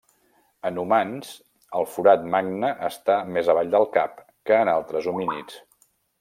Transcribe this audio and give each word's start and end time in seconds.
En 0.69 0.77
humans, 0.83 1.33
el 1.79 1.85
forat 1.97 2.23
magne 2.37 2.73
està 2.89 3.19
més 3.37 3.53
avall 3.55 3.71
del 3.77 3.87
cap 3.99 4.19
que 4.51 4.59
en 4.65 4.75
altres 4.75 5.13
homínids. 5.13 5.63